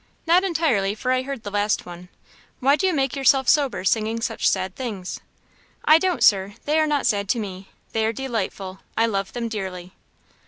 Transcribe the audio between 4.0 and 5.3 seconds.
such sad things?"